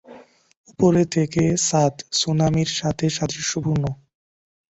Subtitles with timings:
[0.67, 3.83] উপরে থেকে, ছাদ সুনামির সাথে সাদৃশ্যপূর্ণ।